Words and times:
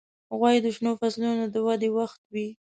غویی 0.39 0.59
د 0.63 0.67
شنو 0.75 0.91
فصلونو 0.99 1.43
د 1.49 1.55
ودې 1.65 1.89
وخت 1.97 2.21
وي. 2.33 2.47